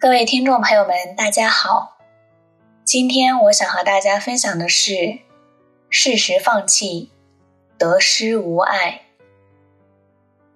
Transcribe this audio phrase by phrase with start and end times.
[0.00, 1.98] 各位听众朋友们，大家好。
[2.86, 5.18] 今天我想和大家分享的是：
[5.90, 7.10] 适时放弃，
[7.76, 9.02] 得失无碍。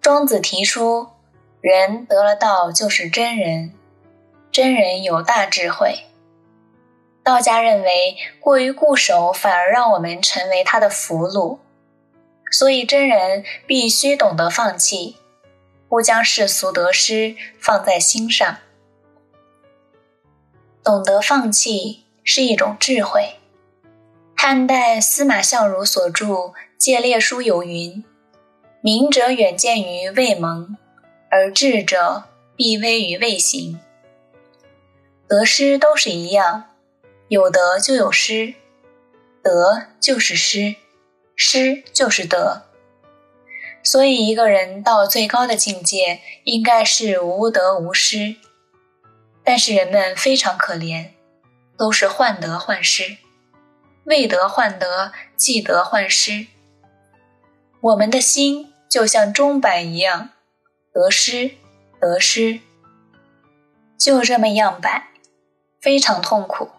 [0.00, 1.08] 庄子提出，
[1.60, 3.74] 人得了道就是真人，
[4.50, 6.06] 真人有大智慧。
[7.22, 11.58] 道家认为，过于固守反而让我们成为他的俘虏，
[12.50, 15.18] 所以真人必须懂得放弃，
[15.86, 18.56] 不将世俗得失放在心上。
[20.84, 23.36] 懂得放弃是一种智慧。
[24.36, 26.26] 汉代司马相如所著
[26.76, 28.04] 《戒列书》有云
[28.82, 30.76] ：“明者远见于未萌，
[31.30, 32.24] 而智者
[32.54, 33.80] 必危于未形。”
[35.26, 36.64] 得失都是一样，
[37.28, 38.52] 有得就有失，
[39.42, 40.74] 得就是失，
[41.34, 42.66] 失就是得。
[43.82, 48.36] 所以，一个人到最高的境界，应该是无得无失。
[49.44, 51.10] 但是人们非常可怜，
[51.76, 53.18] 都是患得患失，
[54.04, 56.46] 未得患得，既得患失。
[57.80, 60.30] 我们的心就像钟摆一样，
[60.92, 61.50] 得失
[62.00, 62.60] 得失，
[63.98, 65.08] 就这么样摆，
[65.80, 66.70] 非常痛苦。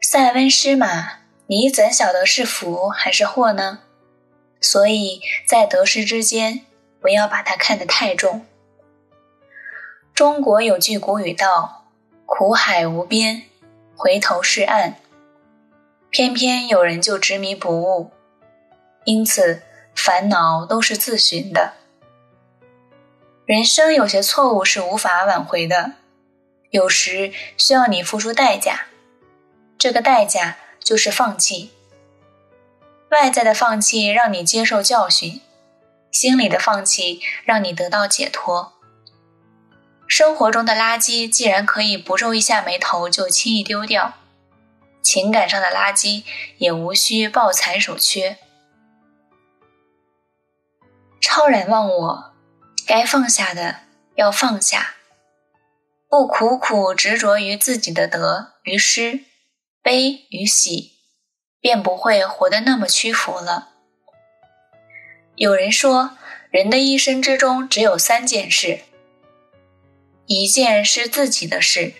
[0.00, 3.82] 塞翁失马，你怎晓得是福还是祸呢？
[4.60, 6.66] 所以在得失之间，
[7.00, 8.44] 不要把它看得太重。
[10.14, 11.86] 中国有句古语道
[12.26, 13.44] ：“苦海无边，
[13.96, 14.96] 回头是岸。”
[16.10, 18.10] 偏偏有人就执迷不悟，
[19.04, 19.62] 因此
[19.94, 21.72] 烦恼都是自寻的。
[23.46, 25.92] 人生有些错误是无法挽回的，
[26.68, 28.88] 有时需要你付出代价，
[29.78, 31.70] 这个代价就是放弃。
[33.08, 35.40] 外在的放弃让你接受教训，
[36.10, 38.74] 心里的放弃让你得到解脱。
[40.14, 44.12] 生活中的垃圾既然可以不皱一下眉头就轻易丢掉，
[45.00, 46.22] 情感上的垃圾
[46.58, 48.36] 也无需抱残守缺。
[51.18, 52.34] 超然忘我，
[52.86, 53.76] 该放下的
[54.16, 54.96] 要放下，
[56.10, 59.20] 不苦苦执着于自己的得与失、
[59.82, 60.92] 悲与喜，
[61.58, 63.70] 便不会活得那么屈服了。
[65.36, 66.18] 有人说，
[66.50, 68.80] 人的一生之中只有三件事。
[70.34, 71.92] 一件是自己的事，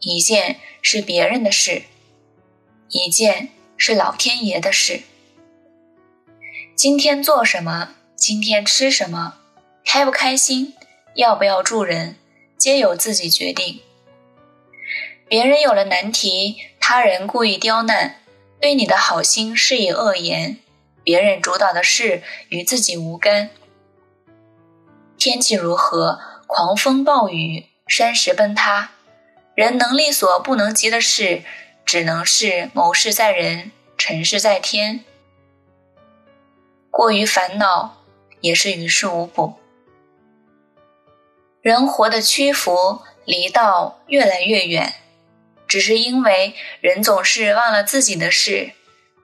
[0.00, 1.82] 一件是别人的事，
[2.88, 5.02] 一件是老天爷的事。
[6.74, 9.36] 今天做什么，今天吃什么，
[9.84, 10.74] 开不开心，
[11.14, 12.16] 要不要助人，
[12.58, 13.80] 皆由自己决定。
[15.28, 18.22] 别人有了难题，他人故意刁难，
[18.60, 20.58] 对你的好心施以恶言，
[21.04, 23.50] 别人主导的事与自己无干。
[25.16, 26.18] 天气如何？
[26.46, 28.90] 狂风暴雨，山石崩塌，
[29.54, 31.42] 人能力所不能及的事，
[31.84, 35.04] 只能是谋事在人，成事在天。
[36.90, 38.02] 过于烦恼，
[38.40, 39.56] 也是于事无补。
[41.60, 44.94] 人活得屈服，离道越来越远，
[45.66, 48.70] 只是因为人总是忘了自己的事，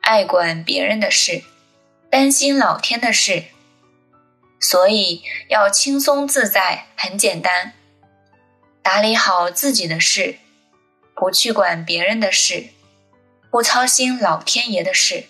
[0.00, 1.44] 爱管别人的事，
[2.10, 3.44] 担心老天的事。
[4.62, 7.72] 所以要轻松自在，很简单，
[8.80, 10.36] 打理好自己的事，
[11.16, 12.68] 不去管别人的事，
[13.50, 15.24] 不操心老天爷的事。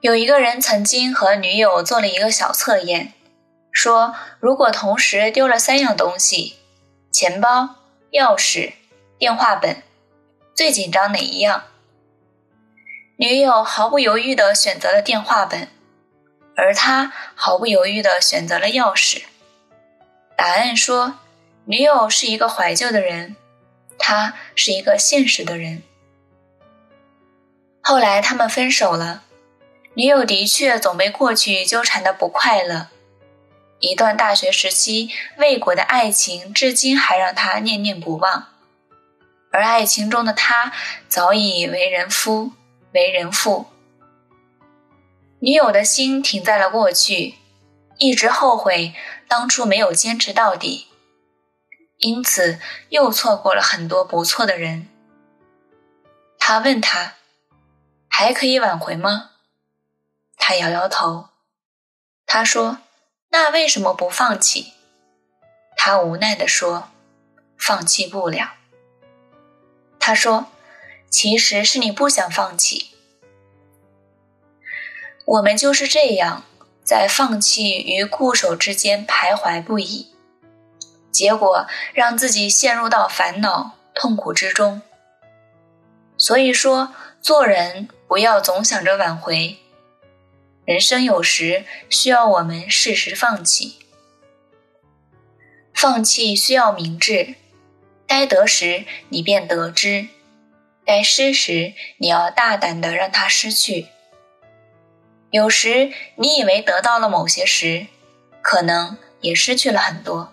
[0.00, 3.12] 有一个人曾经和女友做了一个小测验，
[3.70, 6.56] 说如果同时丢了三样东西——
[7.12, 7.76] 钱包、
[8.10, 8.72] 钥匙、
[9.16, 9.82] 电话本，
[10.54, 11.64] 最紧张哪一样？
[13.16, 15.68] 女友毫不犹豫地选择了电话本。
[16.56, 19.22] 而他毫不犹豫地选择了钥匙。
[20.36, 21.18] 答案说，
[21.64, 23.36] 女友是一个怀旧的人，
[23.98, 25.82] 他是一个现实的人。
[27.82, 29.22] 后来他们分手了，
[29.94, 32.88] 女友的确总被过去纠缠的不快乐。
[33.80, 38.48] 一段大学时期未果的爱情，至今还让他念念不忘。
[39.50, 40.70] 而爱情中的他，
[41.08, 42.52] 早已为人夫，
[42.92, 43.69] 为人父。
[45.42, 47.36] 女友的心停在了过去，
[47.96, 48.94] 一直后悔
[49.26, 50.88] 当初没有坚持到底，
[51.96, 52.58] 因此
[52.90, 54.88] 又错过了很多不错的人。
[56.38, 57.14] 他问他，
[58.08, 59.30] 还可以挽回吗？
[60.36, 61.30] 他摇摇头。
[62.26, 62.78] 他说
[63.32, 64.74] ：“那为什么不放弃？”
[65.74, 66.90] 他无奈地说
[67.56, 68.54] ：“放弃不了。”
[69.98, 70.48] 他说
[71.08, 72.90] ：“其实是你不想放弃。”
[75.30, 76.42] 我们就是这样，
[76.82, 80.08] 在放弃与固守之间徘徊不已。
[81.12, 84.82] 结果让自己陷入到烦恼痛苦之中。
[86.18, 86.92] 所以说，
[87.22, 89.58] 做人不要总想着挽回，
[90.64, 93.76] 人生有时需要我们适时放弃。
[95.72, 97.36] 放弃需要明智，
[98.04, 100.08] 该得时你便得之，
[100.84, 103.86] 该失时你要大胆的让它失去。
[105.30, 107.86] 有时你以为得到了某些时，
[108.42, 110.32] 可能也失去了很多；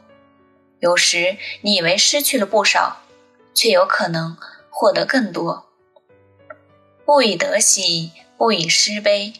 [0.80, 3.04] 有时你以为失去了不少，
[3.54, 4.36] 却有可能
[4.72, 5.68] 获得更多。
[7.06, 9.34] 不以得喜，不以失悲，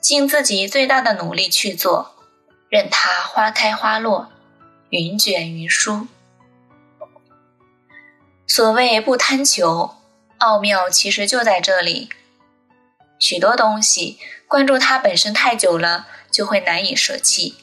[0.00, 2.14] 尽自己最大的努力去做，
[2.68, 4.28] 任它花开花落，
[4.90, 6.06] 云卷云舒。
[8.46, 9.96] 所谓不贪求，
[10.38, 12.10] 奥妙其实就在这里。
[13.18, 14.18] 许多东西。
[14.46, 17.56] 关注它本身太久了，就会难以舍弃，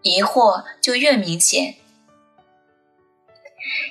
[0.00, 1.74] 疑惑就越明显。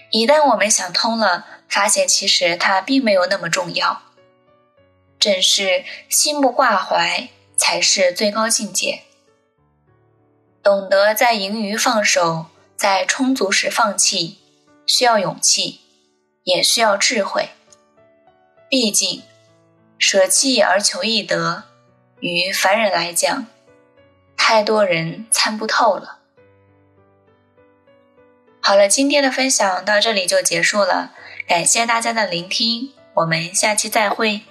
[0.10, 4.02] 一旦我们想通了，发现其实它并没有那么重要。
[5.20, 9.04] 正是心不挂怀，才是最高境界。
[10.64, 14.40] 懂得在盈余放手，在充足时放弃，
[14.88, 15.82] 需要勇气，
[16.44, 17.50] 也需要智慧。
[18.68, 19.22] 毕竟，
[19.98, 21.64] 舍弃而求易得。
[22.20, 23.46] 于凡人来讲，
[24.38, 26.20] 太多人参不透了。
[28.62, 31.12] 好了，今天的分享到这里就结束了，
[31.48, 34.42] 感谢大家的聆听，我们下期再会。